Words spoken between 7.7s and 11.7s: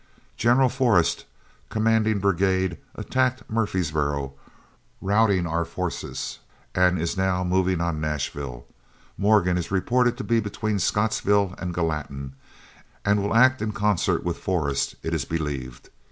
on Nashville. Morgan is reported to be between Scottsville